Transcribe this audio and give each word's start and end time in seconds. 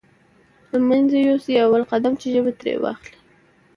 له 0.71 0.77
منځه 0.89 1.17
يوسې 1.27 1.51
اول 1.65 1.83
قدم 1.91 2.13
کې 2.19 2.27
ژبه 2.33 2.51
ترې 2.59 2.73
واخلئ. 2.81 3.15